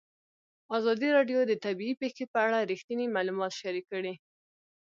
[0.77, 4.13] ازادي راډیو د طبیعي پېښې په اړه رښتیني معلومات شریک کړي.